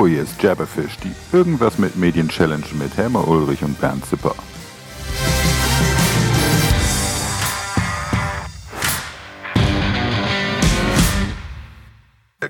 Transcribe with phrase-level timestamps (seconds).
[0.00, 4.34] Hallo, hier ist Jabberfish, die Irgendwas mit Medien Challenge mit Helmer Ulrich und Bernd Zipper.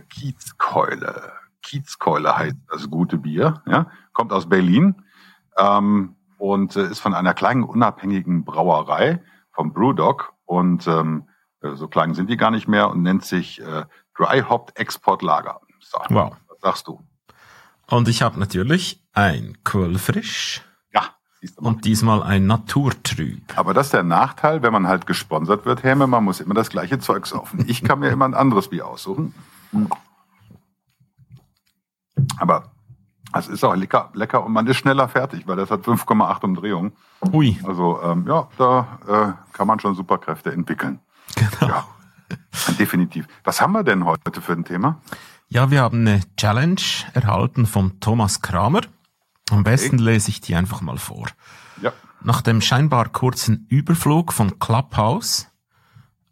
[0.09, 1.33] Kiezkeule.
[1.63, 5.03] Kiezkeule heißt das gute Bier, ja, kommt aus Berlin
[5.59, 9.21] ähm, und äh, ist von einer kleinen unabhängigen Brauerei
[9.51, 11.29] vom Brewdog und ähm,
[11.63, 15.23] äh, so klein sind die gar nicht mehr und nennt sich äh, Dry Hopped Export
[15.23, 15.61] Lager.
[15.81, 16.37] So, wow.
[16.47, 17.03] Was sagst du?
[17.91, 20.63] Und ich habe natürlich ein Quellfrisch.
[20.95, 21.03] Ja.
[21.57, 23.43] Und diesmal ein Naturtrüb.
[23.57, 26.71] Aber das ist der Nachteil, wenn man halt gesponsert wird, Häme, man muss immer das
[26.71, 27.65] gleiche Zeug saufen.
[27.67, 29.35] Ich kann mir immer ein anderes Bier aussuchen.
[32.39, 32.71] Aber
[33.37, 36.93] es ist auch lecker, lecker und man ist schneller fertig, weil das hat 5,8 Umdrehungen.
[37.33, 37.59] Ui.
[37.65, 41.01] Also ähm, ja, da äh, kann man schon Superkräfte entwickeln.
[41.35, 41.73] Genau.
[41.73, 41.85] Ja,
[42.79, 43.27] definitiv.
[43.43, 45.01] Was haben wir denn heute für ein Thema?
[45.53, 46.81] Ja, wir haben eine Challenge
[47.13, 48.83] erhalten von Thomas Kramer.
[49.51, 51.27] Am besten lese ich die einfach mal vor.
[51.83, 51.93] Ja.
[52.23, 55.49] Nach dem scheinbar kurzen Überflug von Clubhouse,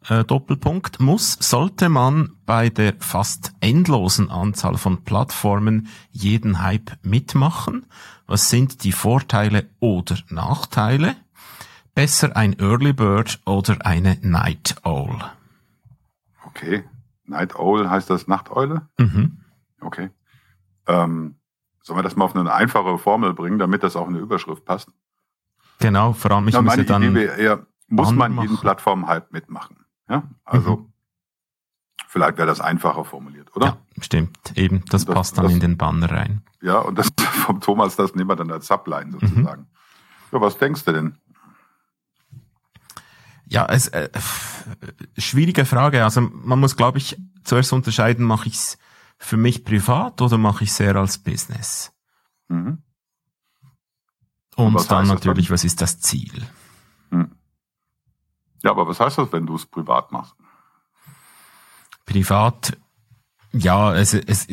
[0.09, 7.87] äh, Doppelpunkt, muss, sollte man bei der fast endlosen Anzahl von Plattformen jeden Hype mitmachen?
[8.29, 11.17] Was sind die Vorteile oder Nachteile?
[11.93, 15.19] Besser ein Early Bird oder eine Night Owl?
[16.45, 16.85] Okay.
[17.29, 18.89] Night Owl heißt das Nachteule?
[18.99, 19.39] Mhm.
[19.81, 20.11] Okay.
[20.87, 21.37] Ähm,
[21.83, 24.65] sollen wir das mal auf eine einfache Formel bringen, damit das auch in eine Überschrift
[24.65, 24.91] passt?
[25.79, 27.03] Genau, vor allem ich ja, muss ja dann.
[27.03, 29.77] Idee eher, muss man jeden Plattform halt mitmachen.
[30.09, 30.93] Ja, also mhm.
[32.09, 33.67] vielleicht wäre das einfacher formuliert, oder?
[33.67, 34.37] Ja, stimmt.
[34.57, 36.43] Eben, das, das passt dann das, in den Banner rein.
[36.61, 39.63] Ja, und das vom Thomas, das nehmen wir dann als Subline sozusagen.
[39.63, 39.69] Mhm.
[40.33, 41.19] Ja, was denkst du denn?
[43.51, 44.11] Ja, es äh,
[45.17, 46.05] schwierige Frage.
[46.05, 48.79] Also man muss, glaube ich, zuerst unterscheiden, mache ich es
[49.19, 51.93] für mich privat oder mache ich es eher als Business?
[52.49, 52.83] Mhm.
[54.57, 55.55] Und was dann natürlich, dann?
[55.55, 56.47] was ist das Ziel?
[57.11, 57.31] Mhm.
[58.63, 60.35] Ja, aber was heißt das, wenn du es privat machst?
[62.05, 62.77] Privat,
[63.53, 64.47] ja, es, es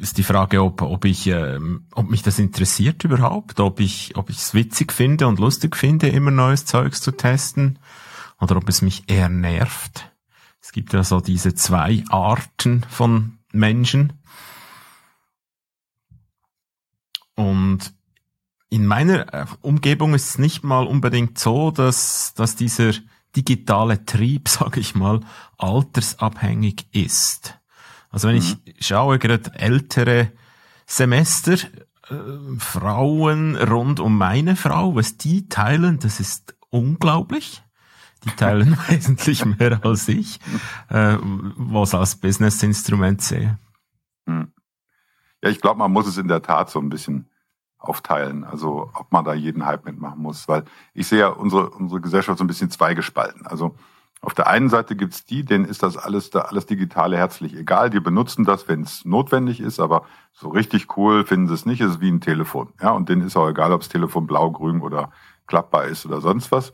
[0.00, 4.30] ist die Frage, ob, ob ich, ähm, ob mich das interessiert überhaupt, ob ich, ob
[4.30, 7.78] ich es witzig finde und lustig finde, immer neues Zeugs zu testen,
[8.40, 10.10] oder ob es mich eher nervt.
[10.62, 14.14] Es gibt ja so diese zwei Arten von Menschen.
[17.34, 17.92] Und
[18.70, 22.92] in meiner äh, Umgebung ist es nicht mal unbedingt so, dass, dass dieser
[23.36, 25.20] digitale Trieb, sage ich mal,
[25.58, 27.59] altersabhängig ist.
[28.10, 28.42] Also wenn mhm.
[28.64, 30.32] ich schaue, gerade ältere
[30.86, 32.14] Semester, äh,
[32.58, 37.62] Frauen rund um meine Frau, was die teilen, das ist unglaublich.
[38.24, 40.40] Die teilen wesentlich mehr als ich,
[40.88, 43.58] äh, was als Business-Instrument sehe.
[44.26, 44.52] Mhm.
[45.42, 47.30] Ja, ich glaube, man muss es in der Tat so ein bisschen
[47.78, 52.02] aufteilen, also ob man da jeden Hype mitmachen muss, weil ich sehe ja unsere, unsere
[52.02, 53.46] Gesellschaft so ein bisschen zweigespalten.
[53.46, 53.74] Also
[54.22, 57.88] auf der einen Seite gibt's die, denen ist das alles da alles Digitale herzlich egal.
[57.88, 61.80] Die benutzen das, wenn es notwendig ist, aber so richtig cool finden sie es nicht.
[61.80, 62.68] Es ist wie ein Telefon.
[62.82, 65.10] Ja, und denen ist auch egal, ob das Telefon blau, grün oder
[65.46, 66.72] klappbar ist oder sonst was.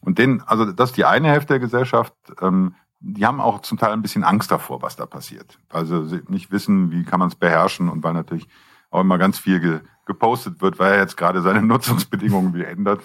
[0.00, 3.78] Und denen, also das ist die eine Hälfte der Gesellschaft, ähm, die haben auch zum
[3.78, 5.58] Teil ein bisschen Angst davor, was da passiert.
[5.68, 8.48] Also sie nicht wissen, wie kann man es beherrschen und weil natürlich
[8.90, 13.02] auch immer ganz viel ge gepostet wird, weil er jetzt gerade seine Nutzungsbedingungen wie ändert.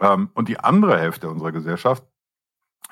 [0.00, 2.02] Ähm, und die andere Hälfte unserer Gesellschaft,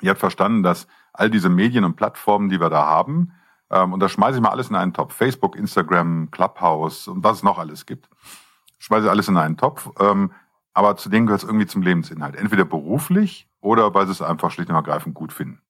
[0.03, 3.31] Ihr habt verstanden, dass all diese Medien und Plattformen, die wir da haben,
[3.73, 5.13] ähm, und da schmeiße ich mal alles in einen Topf.
[5.13, 8.07] Facebook, Instagram, Clubhouse und was es noch alles gibt.
[8.77, 9.89] Schmeiße alles in einen Topf.
[9.99, 10.31] Ähm,
[10.73, 12.35] aber zu denen gehört es irgendwie zum Lebensinhalt.
[12.35, 15.61] Entweder beruflich oder weil sie es einfach schlicht und ergreifend gut finden.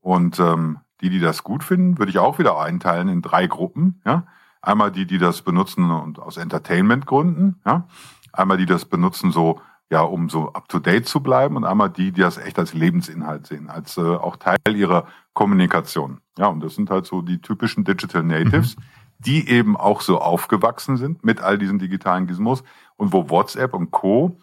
[0.00, 4.00] Und ähm, die, die das gut finden, würde ich auch wieder einteilen in drei Gruppen.
[4.06, 4.26] Ja?
[4.60, 7.60] Einmal die, die das benutzen und aus Entertainment-Gründen.
[7.66, 7.86] Ja?
[8.32, 9.60] Einmal die das benutzen so
[9.92, 12.72] ja, um so up to date zu bleiben und einmal die, die das echt als
[12.72, 16.22] Lebensinhalt sehen, als äh, auch Teil ihrer Kommunikation.
[16.38, 18.82] Ja, und das sind halt so die typischen Digital Natives, mhm.
[19.18, 22.64] die eben auch so aufgewachsen sind mit all diesen digitalen Gizmos
[22.96, 24.38] und wo WhatsApp und Co.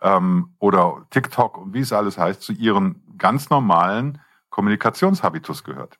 [0.00, 5.96] Ähm, oder TikTok und wie es alles heißt, zu ihren ganz normalen Kommunikationshabitus gehört.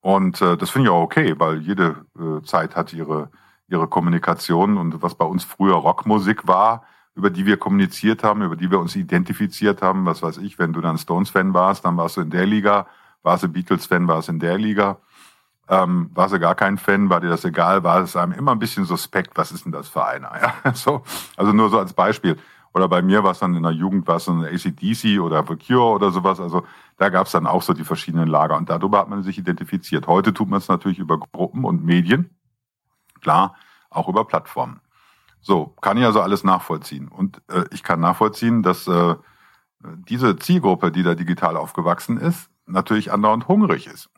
[0.00, 3.30] Und äh, das finde ich auch okay, weil jede äh, Zeit hat ihre,
[3.68, 6.86] ihre Kommunikation und was bei uns früher Rockmusik war,
[7.18, 10.06] über die wir kommuniziert haben, über die wir uns identifiziert haben.
[10.06, 12.86] Was weiß ich, wenn du dann Stones-Fan warst, dann warst du in der Liga,
[13.24, 14.98] warst du Beatles-Fan, warst du in der Liga.
[15.68, 18.60] Ähm, warst du gar kein Fan, war dir das egal, war es einem immer ein
[18.60, 20.30] bisschen suspekt, was ist denn das für einer?
[20.64, 21.02] Ja, so,
[21.36, 22.38] also nur so als Beispiel.
[22.72, 25.56] Oder bei mir war es dann in der Jugend, war es dann ACDC oder The
[25.56, 26.38] Cure oder sowas.
[26.38, 26.64] Also
[26.98, 30.06] da gab es dann auch so die verschiedenen Lager und darüber hat man sich identifiziert.
[30.06, 32.30] Heute tut man es natürlich über Gruppen und Medien.
[33.20, 33.56] klar,
[33.90, 34.80] auch über Plattformen.
[35.40, 37.08] So, kann ich also alles nachvollziehen.
[37.08, 39.14] Und äh, ich kann nachvollziehen, dass äh,
[39.80, 44.10] diese Zielgruppe, die da digital aufgewachsen ist, natürlich andauernd hungrig ist.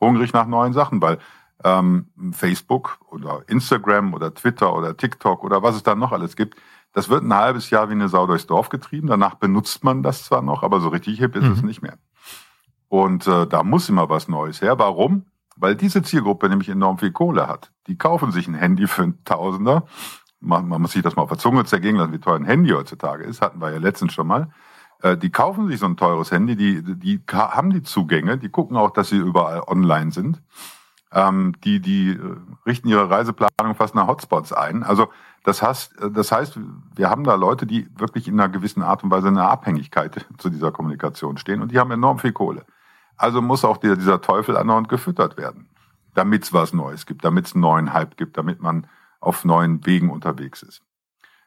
[0.00, 1.18] Hungrig nach neuen Sachen, weil
[1.64, 6.56] ähm, Facebook oder Instagram oder Twitter oder TikTok oder was es da noch alles gibt,
[6.92, 9.06] das wird ein halbes Jahr wie eine Sau durchs Dorf getrieben.
[9.06, 11.52] Danach benutzt man das zwar noch, aber so richtig hip ist mhm.
[11.52, 11.98] es nicht mehr.
[12.88, 14.78] Und äh, da muss immer was Neues her.
[14.78, 15.24] Warum?
[15.56, 17.72] Weil diese Zielgruppe nämlich enorm viel Kohle hat.
[17.86, 19.84] Die kaufen sich ein Handy für einen Tausender.
[20.42, 22.70] Man, man muss sich das mal auf der Zunge zergehen lassen, wie teuer ein Handy
[22.70, 23.40] heutzutage ist.
[23.40, 24.48] Hatten wir ja letztens schon mal.
[25.02, 28.76] Äh, die kaufen sich so ein teures Handy, die, die haben die Zugänge, die gucken
[28.76, 30.42] auch, dass sie überall online sind.
[31.12, 34.82] Ähm, die, die äh, richten ihre Reiseplanung fast nach Hotspots ein.
[34.82, 35.08] Also
[35.44, 36.58] das heißt, das heißt,
[36.94, 40.26] wir haben da Leute, die wirklich in einer gewissen Art und Weise in einer Abhängigkeit
[40.38, 42.64] zu dieser Kommunikation stehen und die haben enorm viel Kohle.
[43.16, 45.68] Also muss auch dieser, dieser Teufel andauernd gefüttert werden,
[46.14, 48.86] damit es was Neues gibt, damit es einen neuen Hype gibt, damit man
[49.22, 50.82] auf neuen Wegen unterwegs ist.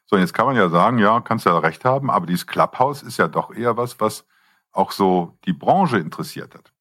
[0.06, 3.18] So, jetzt kann man ja sagen, ja, kannst ja recht haben, aber dieses Clubhouse ist
[3.18, 4.26] ja doch eher was, was
[4.72, 6.72] auch so die Branche interessiert hat.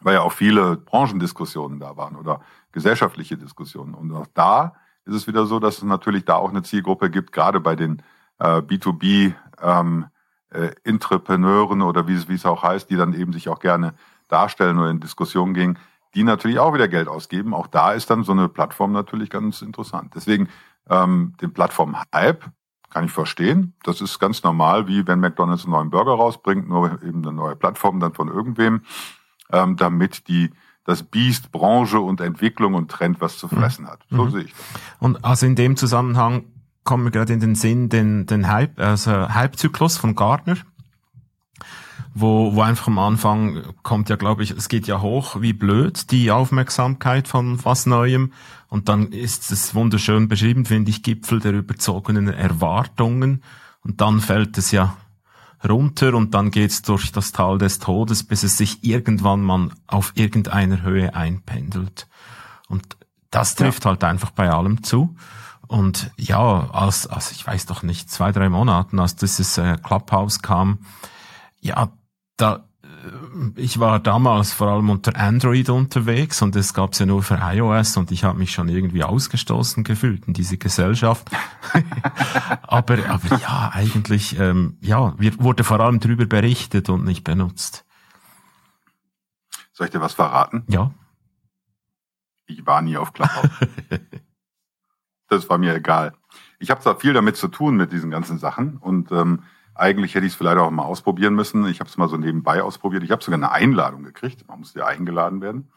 [0.00, 2.40] Weil ja auch viele Branchendiskussionen da waren oder
[2.72, 3.94] gesellschaftliche Diskussionen.
[3.94, 4.74] Und auch da
[5.04, 8.02] ist es wieder so, dass es natürlich da auch eine Zielgruppe gibt, gerade bei den
[8.38, 10.06] äh, B2B ähm,
[10.50, 13.94] äh, Entrepreneuren oder wie es, wie es auch heißt, die dann eben sich auch gerne
[14.28, 15.78] darstellen oder in Diskussionen gehen,
[16.14, 17.54] die natürlich auch wieder Geld ausgeben.
[17.54, 20.12] Auch da ist dann so eine Plattform natürlich ganz interessant.
[20.14, 20.48] Deswegen
[20.88, 22.44] ähm, den Plattform-Hype
[22.90, 23.74] kann ich verstehen.
[23.82, 27.56] Das ist ganz normal, wie wenn McDonald's einen neuen Burger rausbringt, nur eben eine neue
[27.56, 28.82] Plattform dann von irgendwem,
[29.50, 30.50] ähm, damit die
[30.84, 34.00] das Biest Branche und Entwicklung und Trend was zu fressen hat.
[34.10, 34.30] So mhm.
[34.30, 34.60] sehe ich das.
[35.00, 36.44] Und also in dem Zusammenhang
[36.84, 40.56] kommen wir gerade in den Sinn, den, den Hype, also Hype-Zyklus von Gartner,
[42.14, 46.10] wo, wo einfach am Anfang kommt ja, glaube ich, es geht ja hoch wie blöd,
[46.12, 48.32] die Aufmerksamkeit von was Neuem.
[48.68, 53.42] Und dann ist es wunderschön beschrieben, finde ich, Gipfel der überzogenen Erwartungen.
[53.82, 54.96] Und dann fällt es ja
[55.68, 60.12] runter und dann geht's durch das Tal des Todes, bis es sich irgendwann mal auf
[60.14, 62.06] irgendeiner Höhe einpendelt.
[62.68, 62.96] Und
[63.30, 63.90] das trifft ja.
[63.90, 65.16] halt einfach bei allem zu.
[65.66, 70.40] Und ja, als, als ich weiß doch nicht, zwei, drei Monaten, als dieses äh, Clubhouse
[70.40, 70.78] kam,
[71.60, 71.90] ja,
[72.44, 72.64] da
[73.56, 77.96] ich war damals vor allem unter Android unterwegs und es gab's ja nur für iOS
[77.96, 81.28] und ich habe mich schon irgendwie ausgestoßen gefühlt in diese Gesellschaft.
[82.62, 87.84] aber, aber ja, eigentlich, ähm, ja, wurde vor allem darüber berichtet und nicht benutzt.
[89.72, 90.64] Soll ich dir was verraten?
[90.68, 90.92] Ja.
[92.46, 93.50] Ich war nie auf Clubhouse.
[95.28, 96.14] das war mir egal.
[96.58, 99.42] Ich habe zwar viel damit zu tun mit diesen ganzen Sachen und ähm,
[99.74, 101.66] eigentlich hätte ich es vielleicht auch mal ausprobieren müssen.
[101.66, 103.02] Ich habe es mal so nebenbei ausprobiert.
[103.02, 104.46] Ich habe sogar eine Einladung gekriegt.
[104.48, 105.68] Man musste ja eingeladen werden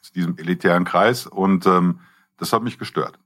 [0.00, 1.26] zu diesem elitären Kreis.
[1.26, 2.00] Und ähm,
[2.36, 3.18] das hat mich gestört.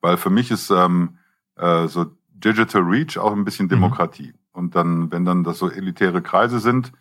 [0.00, 1.18] Weil für mich ist ähm,
[1.56, 3.70] äh, so Digital Reach auch ein bisschen mhm.
[3.70, 4.32] Demokratie.
[4.32, 4.38] Mhm.
[4.52, 6.92] Und dann, wenn dann das so elitäre Kreise sind,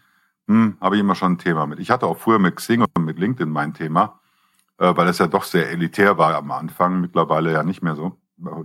[0.48, 1.80] hm, habe ich immer schon ein Thema mit.
[1.80, 4.20] Ich hatte auch früher mit Xing und mit LinkedIn mein Thema,
[4.78, 7.02] äh, weil es ja doch sehr elitär war am Anfang.
[7.02, 8.18] Mittlerweile ja nicht mehr so.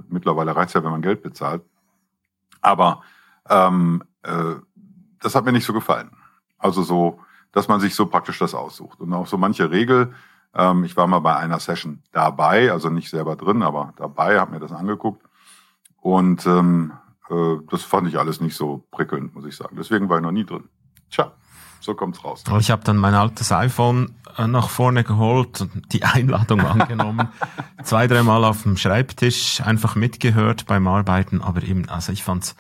[0.09, 1.63] Mittlerweile reicht ja, wenn man Geld bezahlt.
[2.61, 3.03] Aber
[3.49, 4.55] ähm, äh,
[5.21, 6.11] das hat mir nicht so gefallen.
[6.59, 7.21] Also so,
[7.53, 9.01] dass man sich so praktisch das aussucht.
[9.01, 10.15] Und auch so manche Regel,
[10.55, 14.53] ähm, ich war mal bei einer Session dabei, also nicht selber drin, aber dabei, habe
[14.53, 15.25] mir das angeguckt.
[15.97, 16.93] Und ähm,
[17.29, 19.77] äh, das fand ich alles nicht so prickelnd, muss ich sagen.
[19.77, 20.65] Deswegen war ich noch nie drin.
[21.11, 21.33] Tja,
[21.81, 22.45] so kommt's raus.
[22.59, 27.29] Ich habe dann mein altes iPhone äh, nach vorne geholt und die Einladung angenommen.
[27.83, 32.55] Zwei, dreimal auf dem Schreibtisch einfach mitgehört beim Arbeiten, aber eben, also ich fand's,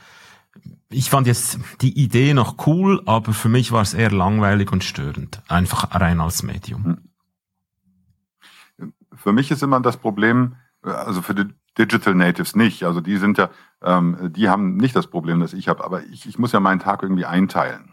[0.88, 4.84] ich fand jetzt die Idee noch cool, aber für mich war es eher langweilig und
[4.84, 5.42] störend.
[5.48, 6.98] Einfach rein als Medium.
[8.78, 8.92] Hm.
[9.14, 12.84] Für mich ist immer das Problem, also für die Digital Natives nicht.
[12.84, 13.50] Also die sind ja,
[13.82, 16.80] ähm, die haben nicht das Problem, das ich habe, aber ich, ich muss ja meinen
[16.80, 17.92] Tag irgendwie einteilen.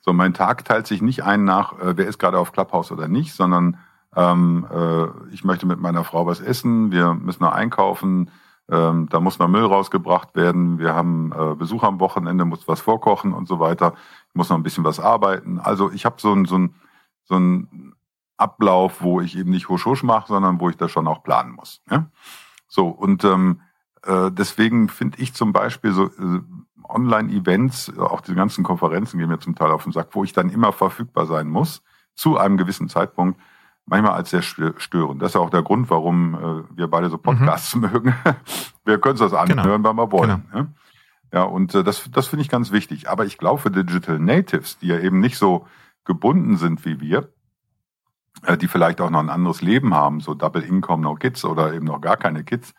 [0.00, 3.08] So, mein Tag teilt sich nicht ein nach, äh, wer ist gerade auf Clubhouse oder
[3.08, 3.78] nicht, sondern
[4.16, 8.30] ähm, äh, ich möchte mit meiner Frau was essen, wir müssen noch einkaufen,
[8.70, 12.80] ähm, da muss noch Müll rausgebracht werden, wir haben äh, Besuch am Wochenende, muss was
[12.80, 13.94] vorkochen und so weiter,
[14.28, 15.58] ich muss noch ein bisschen was arbeiten.
[15.58, 16.74] Also ich habe so ein so ein
[17.24, 17.94] so ein
[18.36, 21.52] Ablauf, wo ich eben nicht husch husch mache, sondern wo ich das schon auch planen
[21.52, 21.82] muss.
[21.90, 22.10] Ja?
[22.66, 23.60] So, und ähm,
[24.02, 26.40] äh, deswegen finde ich zum Beispiel so äh,
[26.88, 30.50] Online-Events, auch die ganzen Konferenzen gehen mir zum Teil auf den Sack, wo ich dann
[30.50, 31.82] immer verfügbar sein muss,
[32.14, 33.40] zu einem gewissen Zeitpunkt,
[33.86, 35.22] manchmal als sehr störend.
[35.22, 37.80] Das ist auch der Grund, warum äh, wir beide so Podcasts mhm.
[37.92, 38.14] mögen.
[38.84, 39.88] wir können uns das anhören, genau.
[39.90, 40.42] wenn wir wollen.
[40.50, 40.64] Genau.
[40.64, 40.68] Ja?
[41.32, 43.08] ja, und äh, das, das finde ich ganz wichtig.
[43.08, 45.66] Aber ich glaube, für Digital Natives, die ja eben nicht so
[46.04, 47.32] gebunden sind wie wir,
[48.42, 51.72] äh, die vielleicht auch noch ein anderes Leben haben, so Double Income, No Kids oder
[51.72, 52.74] eben noch gar keine Kids,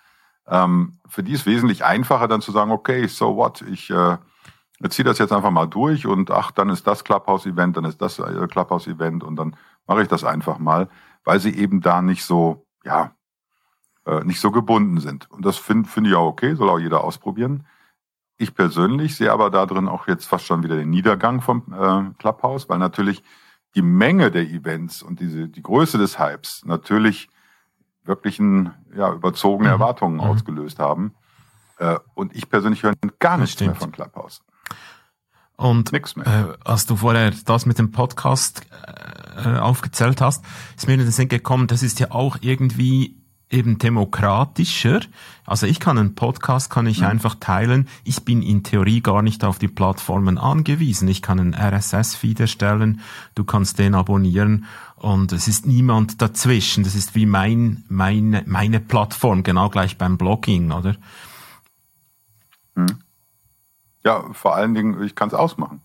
[0.48, 4.18] ähm, für die ist wesentlich einfacher dann zu sagen, okay, so what, ich äh,
[4.90, 8.20] ziehe das jetzt einfach mal durch und ach, dann ist das Clubhouse-Event, dann ist das
[8.20, 9.56] äh, Clubhouse-Event und dann
[9.88, 10.89] mache ich das einfach mal,
[11.24, 13.15] weil sie eben da nicht so, ja,
[14.06, 15.30] äh, nicht so gebunden sind.
[15.32, 17.65] Und das finde find ich auch okay, soll auch jeder ausprobieren.
[18.38, 22.13] Ich persönlich sehe aber da drin auch jetzt fast schon wieder den Niedergang vom äh,
[22.20, 23.24] Clubhouse, weil natürlich
[23.75, 27.30] die Menge der Events und diese, die Größe des Hypes natürlich
[28.04, 29.74] wirklichen, ja, überzogene mhm.
[29.74, 30.22] Erwartungen mhm.
[30.22, 31.15] ausgelöst haben.
[31.77, 34.42] Äh, und ich persönlich höre gar nichts mehr von Clubhouse.
[35.58, 35.94] Und.
[35.94, 36.02] Äh,
[36.64, 38.62] als du vorher das mit dem Podcast
[39.38, 40.44] äh, aufgezählt hast,
[40.76, 43.16] ist mir in den Sinn gekommen, das ist ja auch irgendwie
[43.50, 45.02] eben demokratischer.
[45.46, 47.08] Also ich kann einen Podcast, kann ich mhm.
[47.08, 47.88] einfach teilen.
[48.04, 51.08] Ich bin in Theorie gar nicht auf die Plattformen angewiesen.
[51.08, 53.02] Ich kann einen RSS-Feed erstellen,
[53.36, 56.84] du kannst den abonnieren und es ist niemand dazwischen.
[56.84, 60.96] Das ist wie mein, meine, meine Plattform, genau gleich beim Blogging, oder?
[62.76, 63.05] Mhm.
[64.06, 65.82] Ja, vor allen Dingen, ich kann es ausmachen.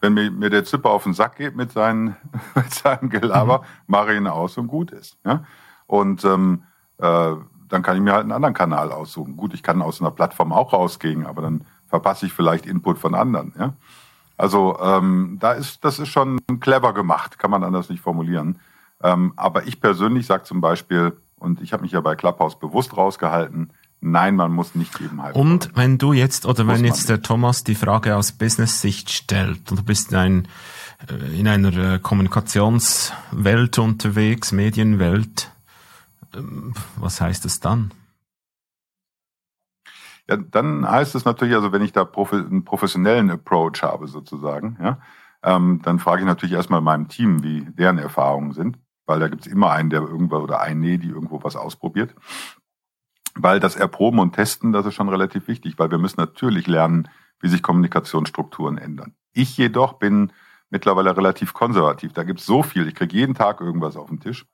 [0.00, 2.16] Wenn mir, mir der Zipper auf den Sack geht mit, seinen,
[2.54, 3.64] mit seinem Gelaber, mhm.
[3.88, 5.18] mache ich ihn aus und gut ist.
[5.26, 5.44] Ja?
[5.86, 6.62] Und ähm,
[6.98, 7.32] äh,
[7.68, 9.36] dann kann ich mir halt einen anderen Kanal aussuchen.
[9.36, 13.16] Gut, ich kann aus einer Plattform auch rausgehen, aber dann verpasse ich vielleicht Input von
[13.16, 13.52] anderen.
[13.58, 13.72] Ja?
[14.36, 18.60] Also ähm, da ist, das ist schon clever gemacht, kann man anders nicht formulieren.
[19.02, 22.96] Ähm, aber ich persönlich sage zum Beispiel, und ich habe mich ja bei Clubhouse bewusst
[22.96, 23.70] rausgehalten,
[24.04, 25.34] nein, man muss nicht jedem halb.
[25.34, 29.80] Und wenn du jetzt, oder wenn jetzt der Thomas die Frage aus Business-Sicht stellt, und
[29.80, 30.46] du bist ein,
[31.08, 35.50] äh, in einer äh, Kommunikationswelt unterwegs, Medienwelt,
[36.34, 37.92] ähm, was heißt es dann?
[40.28, 44.98] Ja, dann heißt es natürlich, also wenn ich da einen professionellen Approach habe sozusagen, ja,
[45.42, 49.46] ähm, dann frage ich natürlich erstmal meinem Team, wie deren Erfahrungen sind, weil da gibt
[49.46, 52.14] es immer einen, der irgendwo oder eine, die irgendwo was ausprobiert.
[53.34, 57.08] Weil das Erproben und Testen, das ist schon relativ wichtig, weil wir müssen natürlich lernen,
[57.40, 59.14] wie sich Kommunikationsstrukturen ändern.
[59.32, 60.32] Ich jedoch bin
[60.70, 62.12] mittlerweile relativ konservativ.
[62.12, 62.86] Da gibt es so viel.
[62.88, 64.46] Ich kriege jeden Tag irgendwas auf den Tisch.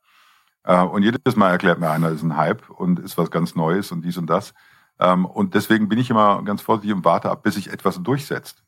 [0.63, 3.91] Äh, und jedes Mal erklärt mir einer, ist ein Hype und ist was ganz Neues
[3.91, 4.53] und dies und das.
[4.99, 8.63] Ähm, und deswegen bin ich immer ganz vorsichtig und warte ab, bis sich etwas durchsetzt.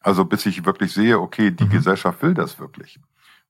[0.00, 1.70] Also bis ich wirklich sehe, okay, die mhm.
[1.70, 2.98] Gesellschaft will das wirklich.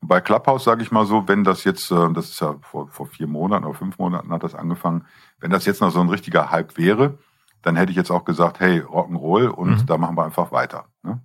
[0.04, 3.06] Bei Clubhouse sage ich mal so, wenn das jetzt, äh, das ist ja vor, vor
[3.06, 5.06] vier Monaten oder fünf Monaten hat das angefangen,
[5.38, 7.18] wenn das jetzt noch so ein richtiger Hype wäre,
[7.62, 9.86] dann hätte ich jetzt auch gesagt, hey, Rock'n'Roll und mhm.
[9.86, 10.86] da machen wir einfach weiter.
[11.04, 11.20] Ne?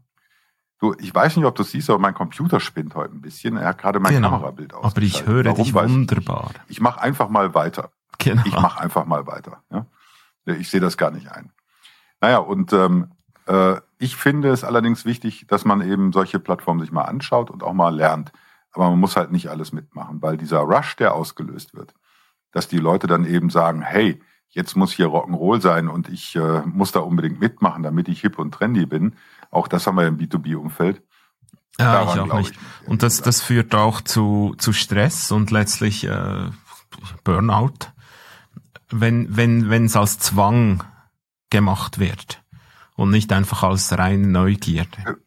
[0.79, 3.57] Du, ich weiß nicht, ob du siehst, aber mein Computer spinnt heute ein bisschen.
[3.57, 4.29] Er hat gerade mein genau.
[4.29, 4.85] Kamerabild aus.
[4.85, 6.51] Aber ich höre Warum dich wunderbar.
[6.65, 7.89] Ich, ich mache einfach mal weiter.
[8.19, 8.43] Genau.
[8.45, 9.63] Ich mache einfach mal weiter.
[9.71, 9.87] Ja?
[10.45, 11.51] Ich sehe das gar nicht ein.
[12.21, 13.11] Naja, und ähm,
[13.47, 17.63] äh, ich finde es allerdings wichtig, dass man eben solche Plattformen sich mal anschaut und
[17.63, 18.31] auch mal lernt.
[18.77, 21.93] Aber man muss halt nicht alles mitmachen, weil dieser Rush, der ausgelöst wird,
[22.51, 26.61] dass die Leute dann eben sagen, hey, jetzt muss hier Rock'n'Roll sein und ich äh,
[26.65, 29.15] muss da unbedingt mitmachen, damit ich hip und trendy bin
[29.51, 31.01] auch das haben wir im B2B-Umfeld.
[31.79, 32.51] Ja, Daran ich auch nicht.
[32.51, 36.49] Ich und das, das führt auch zu, zu Stress und letztlich äh,
[37.23, 37.91] Burnout,
[38.89, 40.83] wenn wenn wenn es als Zwang
[41.49, 42.43] gemacht wird
[42.95, 45.19] und nicht einfach als reine Neugierde.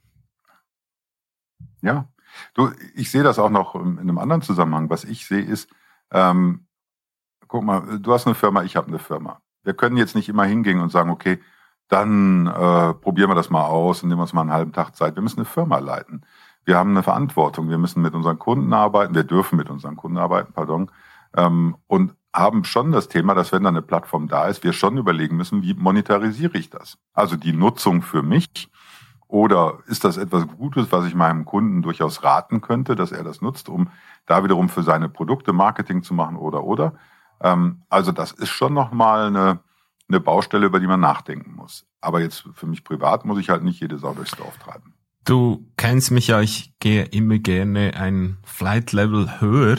[1.82, 2.08] Ja,
[2.54, 4.90] du, ich sehe das auch noch in einem anderen Zusammenhang.
[4.90, 5.70] Was ich sehe ist,
[6.10, 6.66] ähm,
[7.48, 9.40] guck mal, du hast eine Firma, ich habe eine Firma.
[9.62, 11.40] Wir können jetzt nicht immer hingehen und sagen, okay,
[11.88, 15.16] dann äh, probieren wir das mal aus und nehmen uns mal einen halben Tag Zeit.
[15.16, 16.24] Wir müssen eine Firma leiten.
[16.64, 17.68] Wir haben eine Verantwortung.
[17.68, 19.14] Wir müssen mit unseren Kunden arbeiten.
[19.14, 20.90] Wir dürfen mit unseren Kunden arbeiten, pardon.
[21.36, 24.98] Ähm, und haben schon das Thema, dass wenn da eine Plattform da ist, wir schon
[24.98, 26.96] überlegen müssen, wie monetarisiere ich das?
[27.12, 28.70] Also die Nutzung für mich
[29.30, 33.40] oder ist das etwas Gutes, was ich meinem Kunden durchaus raten könnte, dass er das
[33.40, 33.88] nutzt, um
[34.26, 36.94] da wiederum für seine Produkte Marketing zu machen oder oder?
[37.40, 39.60] Ähm, also das ist schon nochmal eine
[40.10, 41.86] eine Baustelle, über die man nachdenken muss.
[42.00, 44.94] Aber jetzt für mich privat muss ich halt nicht jede Sau durchs Dorf treiben.
[45.24, 49.78] Du kennst mich ja, ich gehe immer gerne ein Flight Level höher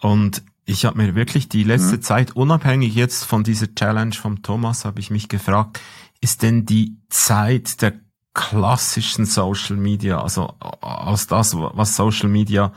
[0.00, 2.02] und ich habe mir wirklich die letzte mhm.
[2.02, 5.80] Zeit, unabhängig jetzt von dieser Challenge vom Thomas, habe ich mich gefragt,
[6.20, 7.94] ist denn die Zeit der
[8.40, 12.72] klassischen Social Media, also aus das, was Social Media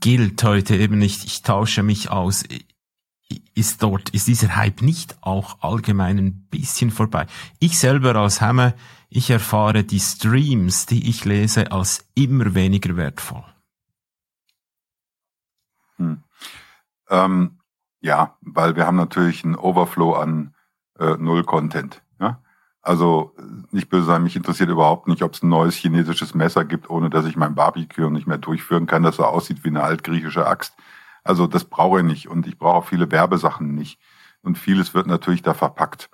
[0.00, 2.44] gilt heute eben nicht, ich tausche mich aus,
[3.54, 7.26] ist dort, ist dieser Hype nicht auch allgemein ein bisschen vorbei?
[7.58, 8.74] Ich selber als Hammer,
[9.08, 13.44] ich erfahre die Streams, die ich lese, als immer weniger wertvoll.
[15.96, 16.22] Hm.
[17.08, 17.60] Ähm,
[18.00, 20.54] ja, weil wir haben natürlich einen Overflow an
[20.98, 22.02] äh, Null-Content.
[22.82, 23.34] Also
[23.70, 27.10] nicht böse sein, mich interessiert überhaupt nicht, ob es ein neues chinesisches Messer gibt, ohne
[27.10, 30.74] dass ich mein Barbecue nicht mehr durchführen kann, das so aussieht wie eine altgriechische Axt.
[31.22, 34.00] Also das brauche ich nicht und ich brauche auch viele Werbesachen nicht.
[34.42, 36.10] Und vieles wird natürlich da verpackt.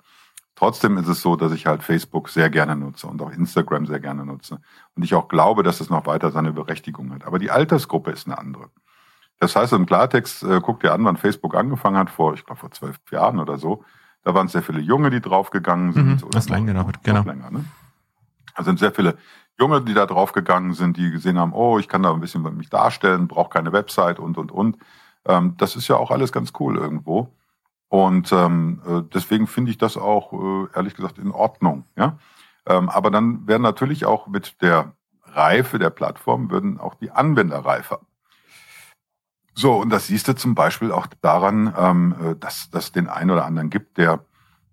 [0.55, 3.99] Trotzdem ist es so, dass ich halt Facebook sehr gerne nutze und auch Instagram sehr
[3.99, 4.59] gerne nutze.
[4.95, 7.25] Und ich auch glaube, dass es noch weiter seine Berechtigung hat.
[7.25, 8.69] Aber die Altersgruppe ist eine andere.
[9.39, 12.59] Das heißt, im Klartext, äh, guck dir an, wann Facebook angefangen hat, vor, ich glaube,
[12.59, 13.85] vor zwölf Jahren oder so.
[14.23, 16.23] Da waren sehr viele Junge, die draufgegangen sind.
[16.23, 17.23] Mhm, das länger, aber genau.
[17.23, 17.65] Länger, ne?
[18.55, 19.17] Da sind sehr viele
[19.57, 22.69] Junge, die da draufgegangen sind, die gesehen haben, oh, ich kann da ein bisschen mich
[22.69, 24.77] darstellen, brauche keine Website und, und, und.
[25.25, 27.33] Ähm, das ist ja auch alles ganz cool irgendwo.
[27.89, 31.85] Und ähm, äh, deswegen finde ich das auch, äh, ehrlich gesagt, in Ordnung.
[31.97, 32.17] Ja?
[32.65, 37.59] Ähm, aber dann werden natürlich auch mit der Reife der Plattform, würden auch die Anwender
[37.59, 37.99] reifer.
[39.53, 43.31] So, und das siehst du zum Beispiel auch daran, ähm, äh, dass das den einen
[43.31, 44.23] oder anderen gibt, der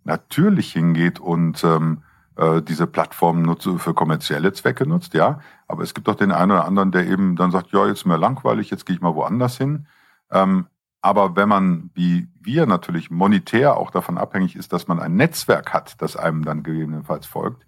[0.04, 2.02] natürlich hingeht und ähm,
[2.36, 5.40] äh, diese Plattform nutze, für kommerzielle Zwecke nutzt, ja.
[5.66, 8.06] Aber es gibt auch den einen oder anderen, der eben dann sagt, ja, jetzt ist
[8.06, 9.86] mir langweilig, jetzt gehe ich mal woanders hin.
[10.30, 10.66] Ähm,
[11.00, 15.72] aber wenn man, wie wir natürlich monetär auch davon abhängig ist, dass man ein Netzwerk
[15.72, 17.64] hat, das einem dann gegebenenfalls folgt,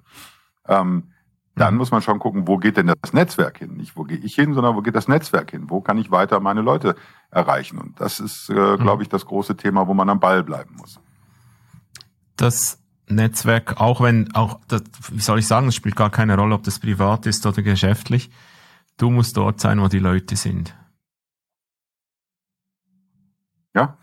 [0.66, 1.12] ähm,
[1.58, 1.78] dann mhm.
[1.78, 3.76] muss man schon gucken, wo geht denn das Netzwerk hin?
[3.76, 5.64] Nicht, wo gehe ich hin, sondern wo geht das Netzwerk hin?
[5.68, 6.96] Wo kann ich weiter meine Leute
[7.30, 7.78] erreichen?
[7.78, 8.78] Und das ist, äh, mhm.
[8.78, 11.00] glaube ich, das große Thema, wo man am Ball bleiben muss.
[12.36, 16.54] Das Netzwerk, auch wenn, auch, das, wie soll ich sagen, es spielt gar keine Rolle,
[16.54, 18.30] ob das privat ist oder geschäftlich.
[18.96, 20.74] Du musst dort sein, wo die Leute sind.
[23.74, 23.96] Ja.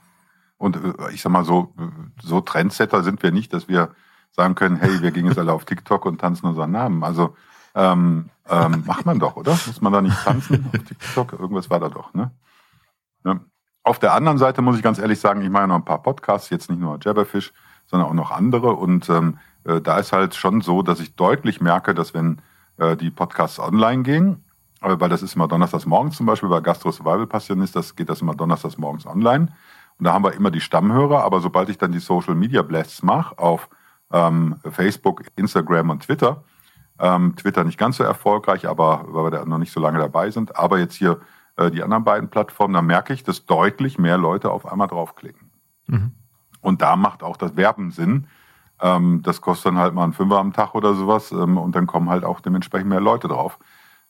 [0.57, 1.73] Und äh, ich sag mal so,
[2.21, 3.93] so Trendsetter sind wir nicht, dass wir
[4.35, 7.03] sagen können, hey, wir gehen jetzt alle auf TikTok und tanzen unseren Namen.
[7.03, 7.35] Also
[7.73, 9.51] ähm, ähm, macht man doch, oder?
[9.51, 11.33] Muss man da nicht tanzen auf TikTok?
[11.33, 12.31] Irgendwas war da doch, ne?
[13.23, 13.39] Ja.
[13.83, 16.01] Auf der anderen Seite muss ich ganz ehrlich sagen, ich mache ja noch ein paar
[16.01, 17.53] Podcasts, jetzt nicht nur Jabberfish,
[17.85, 18.73] sondern auch noch andere.
[18.73, 22.41] Und ähm, äh, da ist halt schon so, dass ich deutlich merke, dass wenn
[22.77, 24.43] äh, die Podcasts online gehen,
[24.81, 28.09] äh, weil das ist immer donnerstags morgens zum Beispiel, bei Gastro Survival Passionist, das geht
[28.09, 29.49] das immer donnerstags morgens online.
[29.97, 33.03] Und da haben wir immer die Stammhörer, aber sobald ich dann die Social Media Blasts
[33.03, 33.69] mache auf
[34.11, 36.43] ähm, Facebook, Instagram und Twitter,
[36.99, 40.31] ähm, Twitter nicht ganz so erfolgreich, aber weil wir da noch nicht so lange dabei
[40.31, 41.19] sind, aber jetzt hier
[41.57, 45.49] äh, die anderen beiden Plattformen, da merke ich, dass deutlich mehr Leute auf einmal draufklicken.
[45.87, 46.11] Mhm.
[46.61, 48.27] Und da macht auch das Werben Sinn.
[48.81, 51.87] Ähm, das kostet dann halt mal einen Fünfer am Tag oder sowas ähm, und dann
[51.87, 53.57] kommen halt auch dementsprechend mehr Leute drauf.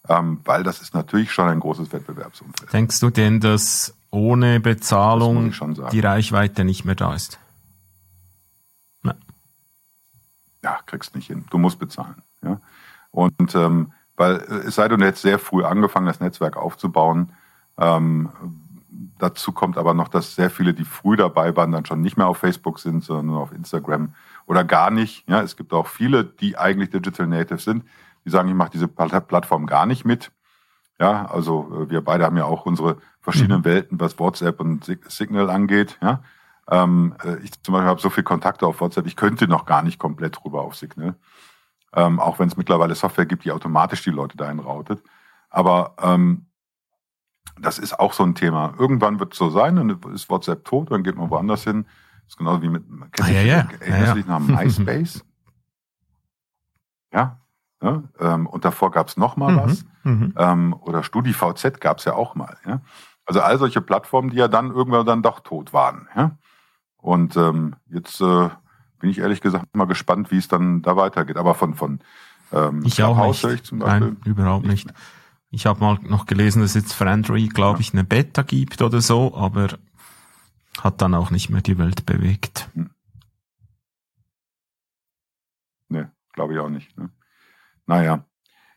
[0.08, 2.71] Ähm, weil das ist natürlich schon ein großes Wettbewerbsumfeld.
[2.71, 5.51] Denkst du denn, dass ohne Bezahlung
[5.91, 7.39] die Reichweite nicht mehr da ist?
[9.01, 9.17] Nein.
[10.65, 11.45] Ja, kriegst nicht hin.
[11.51, 12.23] Du musst bezahlen.
[12.41, 12.60] Ja?
[13.12, 17.30] Und ähm, weil äh, es sei denn, du hättest sehr früh angefangen, das Netzwerk aufzubauen,
[17.78, 18.30] ähm,
[19.19, 22.25] dazu kommt aber noch, dass sehr viele, die früh dabei waren, dann schon nicht mehr
[22.25, 24.15] auf Facebook sind, sondern nur auf Instagram
[24.47, 25.30] oder gar nicht.
[25.30, 27.84] Ja, es gibt auch viele, die eigentlich Digital Native sind,
[28.25, 30.32] die sagen, ich mache diese Plattform gar nicht mit.
[30.99, 33.65] Ja, also äh, wir beide haben ja auch unsere verschiedenen mhm.
[33.65, 35.99] Welten, was WhatsApp und Signal angeht.
[36.01, 36.23] Ja,
[36.69, 39.84] ähm, äh, ich zum Beispiel habe so viel Kontakte auf WhatsApp, ich könnte noch gar
[39.84, 41.15] nicht komplett rüber auf Signal.
[41.93, 45.01] Ähm, auch wenn es mittlerweile Software gibt, die automatisch die Leute dahin routet.
[45.49, 46.47] Aber ähm,
[47.60, 48.73] das ist auch so ein Thema.
[48.78, 51.86] Irgendwann wird es so sein, dann ist WhatsApp tot, dann geht man woanders hin.
[52.23, 53.67] Das ist genauso wie mit, kennt ah, ja, ja.
[53.88, 54.23] ja, ja.
[54.28, 55.23] nach MySpace?
[57.13, 57.39] ja,
[57.82, 59.86] ja ähm, und davor gab es noch mal mhm, was.
[60.04, 60.34] Mhm.
[60.38, 62.58] Ähm, oder StudiVZ gab es ja auch mal.
[62.65, 62.82] Ja?
[63.25, 66.08] Also all solche Plattformen, die ja dann irgendwann dann doch tot waren.
[66.15, 66.38] Ja?
[67.05, 68.49] Und ähm, jetzt äh,
[68.99, 71.37] bin ich ehrlich gesagt mal gespannt, wie es dann da weitergeht.
[71.37, 71.99] Aber von von
[72.51, 73.43] ähm, ich auch nicht.
[73.43, 74.87] Ich zum Beispiel Nein, überhaupt nicht.
[74.87, 74.97] nicht.
[75.51, 79.01] Ich habe mal noch gelesen, dass jetzt für Android, glaube ich, eine Beta gibt oder
[79.01, 79.67] so, aber
[80.81, 82.71] hat dann auch nicht mehr die Welt bewegt.
[82.73, 82.89] Hm.
[85.89, 86.97] Nee, glaube ich auch nicht.
[86.97, 87.11] Ne?
[87.85, 88.25] Naja.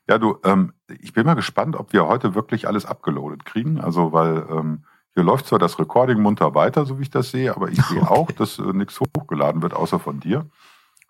[0.06, 3.80] Ja, du, ähm, ich bin mal gespannt, ob wir heute wirklich alles abgeloadet kriegen.
[3.80, 4.84] Also, weil ähm,
[5.18, 8.02] hier läuft zwar das Recording munter weiter, so wie ich das sehe, aber ich sehe
[8.02, 8.08] okay.
[8.08, 10.46] auch, dass äh, nichts hochgeladen wird, außer von dir.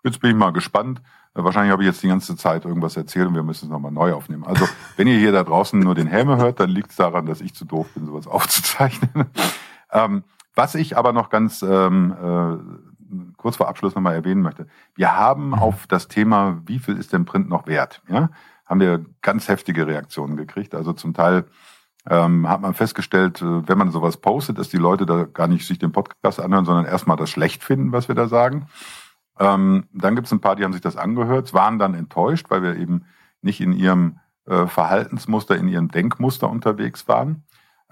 [0.03, 0.99] Jetzt bin ich mal gespannt.
[1.35, 3.91] Äh, wahrscheinlich habe ich jetzt die ganze Zeit irgendwas erzählt und wir müssen es nochmal
[3.91, 4.45] neu aufnehmen.
[4.47, 4.67] Also,
[4.97, 7.53] wenn ihr hier da draußen nur den Helme hört, dann liegt es daran, dass ich
[7.53, 9.27] zu doof bin, sowas aufzuzeichnen.
[9.91, 10.23] ähm,
[10.55, 14.65] was ich aber noch ganz ähm, äh, kurz vor Abschluss nochmal erwähnen möchte.
[14.95, 15.53] Wir haben mhm.
[15.53, 18.31] auf das Thema, wie viel ist denn Print noch wert, ja,
[18.65, 20.73] haben wir ganz heftige Reaktionen gekriegt.
[20.73, 21.45] Also zum Teil
[22.09, 25.65] ähm, hat man festgestellt, äh, wenn man sowas postet, dass die Leute da gar nicht
[25.65, 28.67] sich den Podcast anhören, sondern erstmal das schlecht finden, was wir da sagen.
[29.39, 32.63] Ähm, dann gibt es ein paar, die haben sich das angehört, waren dann enttäuscht, weil
[32.63, 33.05] wir eben
[33.41, 37.43] nicht in ihrem äh, Verhaltensmuster, in ihrem Denkmuster unterwegs waren.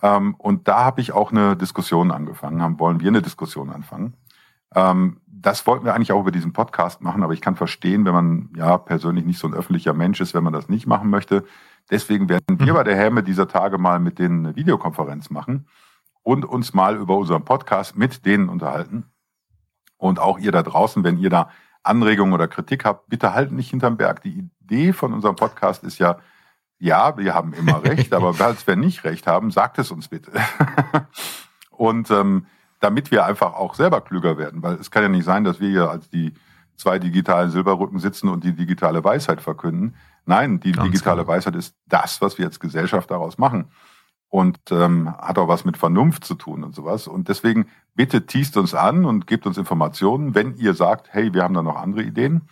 [0.01, 4.15] Ähm, und da habe ich auch eine Diskussion angefangen, haben, wollen wir eine Diskussion anfangen.
[4.75, 8.13] Ähm, das wollten wir eigentlich auch über diesen Podcast machen, aber ich kann verstehen, wenn
[8.13, 11.45] man ja persönlich nicht so ein öffentlicher Mensch ist, wenn man das nicht machen möchte.
[11.89, 12.77] Deswegen werden wir mhm.
[12.77, 15.67] bei der Helme dieser Tage mal mit den Videokonferenz machen
[16.23, 19.05] und uns mal über unseren Podcast mit denen unterhalten.
[19.97, 21.49] Und auch ihr da draußen, wenn ihr da
[21.83, 24.21] Anregungen oder Kritik habt, bitte halten nicht hinterm Berg.
[24.21, 26.17] Die Idee von unserem Podcast ist ja,
[26.79, 30.31] ja, wir haben immer recht, aber falls wir nicht recht haben, sagt es uns bitte.
[31.71, 32.45] und ähm,
[32.79, 35.69] damit wir einfach auch selber klüger werden, weil es kann ja nicht sein, dass wir
[35.69, 36.33] hier als die
[36.75, 39.95] zwei digitalen Silberrücken sitzen und die digitale Weisheit verkünden.
[40.27, 41.35] Nein, die Ganz digitale klar.
[41.35, 43.71] Weisheit ist das, was wir als Gesellschaft daraus machen.
[44.29, 47.07] Und ähm, hat auch was mit Vernunft zu tun und sowas.
[47.07, 51.43] Und deswegen bitte teast uns an und gebt uns Informationen, wenn ihr sagt, hey, wir
[51.43, 52.49] haben da noch andere Ideen.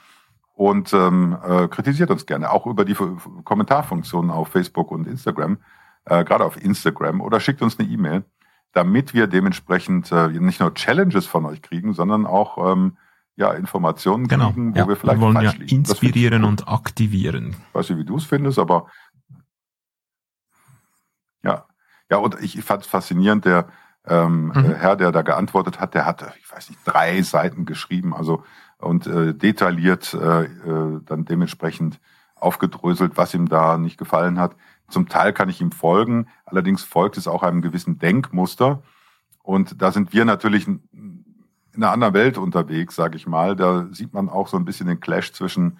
[0.53, 2.95] Und ähm, äh, kritisiert uns gerne, auch über die
[3.43, 5.57] Kommentarfunktionen auf Facebook und Instagram,
[6.05, 8.23] äh, gerade auf Instagram, oder schickt uns eine E-Mail,
[8.71, 12.95] damit wir dementsprechend äh, nicht nur Challenges von euch kriegen, sondern auch ähm,
[13.35, 14.51] ja, Informationen genau.
[14.51, 15.77] kriegen, wo ja, wir vielleicht wir wollen ja liegen.
[15.77, 17.55] inspirieren und aktivieren.
[17.69, 18.87] Ich weiß nicht, wie du es findest, aber
[21.43, 21.65] ja.
[22.09, 23.67] Ja, und ich, fand es faszinierend, der
[24.07, 24.65] ähm, mhm.
[24.65, 28.43] Äh, Herr, der da geantwortet hat, der hatte, ich weiß nicht, drei Seiten geschrieben, also
[28.77, 31.99] und äh, detailliert äh, äh, dann dementsprechend
[32.35, 34.55] aufgedröselt, was ihm da nicht gefallen hat.
[34.89, 38.83] Zum Teil kann ich ihm folgen, allerdings folgt es auch einem gewissen Denkmuster.
[39.41, 40.67] Und da sind wir natürlich
[41.75, 43.55] in einer anderen Welt unterwegs, sage ich mal.
[43.55, 45.77] Da sieht man auch so ein bisschen den Clash zwischen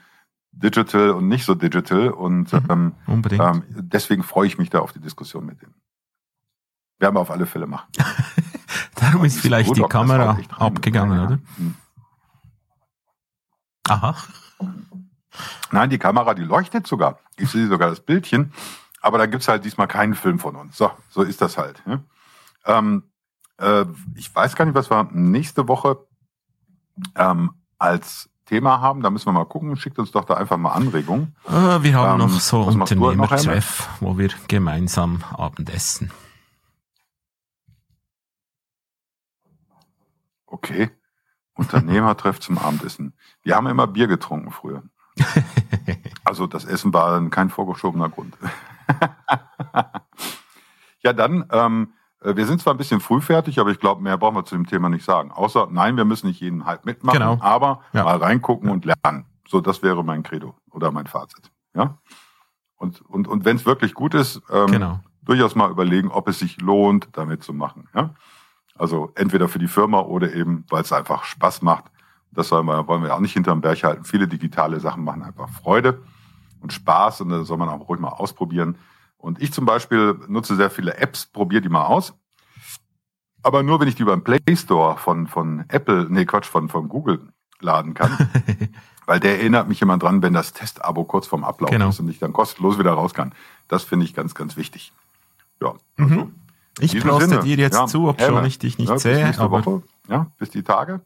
[0.52, 2.10] digital und nicht so digital.
[2.10, 3.24] Und mhm, ähm.
[3.32, 5.76] Ähm, deswegen freue ich mich da auf die Diskussion mit denen.
[7.00, 7.88] Werden wir auf alle Fälle machen.
[8.96, 11.40] Darum ist vielleicht gut, die Kamera abgegangen, oder?
[11.58, 11.76] Hm.
[13.88, 14.16] Aha.
[15.72, 17.20] Nein, die Kamera, die leuchtet sogar.
[17.38, 18.54] Ich sehe sogar das Bildchen.
[19.02, 20.78] Aber da gibt's halt diesmal keinen Film von uns.
[20.78, 21.86] So, so ist das halt.
[21.86, 22.04] Ne?
[22.66, 23.04] Ähm,
[23.58, 26.06] äh, ich weiß gar nicht, was wir nächste Woche
[27.16, 29.02] ähm, als Thema haben.
[29.02, 29.76] Da müssen wir mal gucken.
[29.76, 31.36] Schickt uns doch da einfach mal Anregungen.
[31.48, 36.12] Äh, wir haben ähm, noch so Unternehmertreff, wo wir gemeinsam Abendessen.
[40.46, 40.92] Okay.
[41.56, 43.14] Unternehmertreff zum Abendessen.
[43.44, 44.84] Wir haben immer Bier getrunken früher.
[46.24, 48.36] Also das Essen war dann kein vorgeschobener Grund.
[51.02, 54.18] ja, dann ähm, äh, wir sind zwar ein bisschen früh fertig, aber ich glaube, mehr
[54.18, 55.32] brauchen wir zu dem Thema nicht sagen.
[55.32, 57.38] Außer, nein, wir müssen nicht jeden Hype mitmachen, genau.
[57.42, 58.04] aber ja.
[58.04, 58.74] mal reingucken ja.
[58.74, 59.26] und lernen.
[59.48, 61.52] So, das wäre mein Credo oder mein Fazit.
[61.76, 61.98] Ja.
[62.78, 65.00] Und, und, und wenn es wirklich gut ist, ähm, genau.
[65.24, 67.88] durchaus mal überlegen, ob es sich lohnt, damit zu machen.
[67.94, 68.16] Ja.
[68.78, 71.86] Also entweder für die Firma oder eben, weil es einfach Spaß macht.
[72.32, 74.04] Das wollen wir, wollen wir auch nicht hinterm Berg halten.
[74.04, 76.02] Viele digitale Sachen machen einfach Freude
[76.62, 78.78] und Spaß und das soll man auch ruhig mal ausprobieren.
[79.18, 82.14] Und ich zum Beispiel nutze sehr viele Apps, probiere die mal aus.
[83.42, 86.70] Aber nur, wenn ich die über den Play Store von, von Apple, nee, Quatsch, von,
[86.70, 87.22] von Google
[87.60, 88.30] laden kann.
[89.06, 91.90] Weil der erinnert mich immer dran, wenn das Testabo kurz vorm Ablauf genau.
[91.90, 93.34] ist und ich dann kostenlos wieder raus kann.
[93.68, 94.94] Das finde ich ganz, ganz wichtig.
[95.62, 95.74] Ja.
[95.98, 96.36] Also mhm.
[96.80, 99.28] Ich proste dir jetzt ja, zu, ob schon ich dich nicht ja, sehe.
[99.28, 101.02] Bis aber Woche, ja, bis die Tage.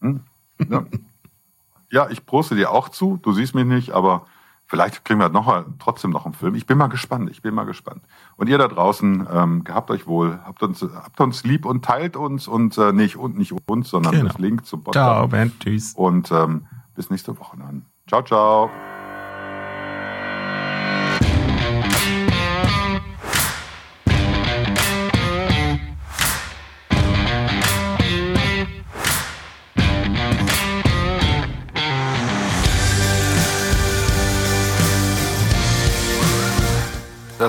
[0.00, 0.20] Hm.
[0.70, 0.84] Ja.
[1.90, 3.18] ja, ich proste dir auch zu.
[3.22, 4.26] Du siehst mich nicht, aber
[4.66, 6.54] Vielleicht kriegen wir noch mal, trotzdem noch einen Film.
[6.54, 7.30] Ich bin mal gespannt.
[7.30, 8.02] Ich bin mal gespannt.
[8.36, 12.16] Und ihr da draußen, ähm, gehabt euch wohl, habt uns, habt uns lieb und teilt
[12.16, 14.28] uns und äh, nicht und nicht uns, sondern genau.
[14.28, 15.04] das Link zum Podcast.
[15.04, 15.92] Ciao, Ben, tschüss.
[15.94, 17.84] Und ähm, bis nächste Woche dann.
[18.08, 18.93] Ciao, ciao.